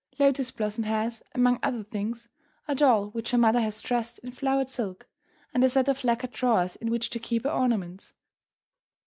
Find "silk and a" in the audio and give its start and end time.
4.71-5.69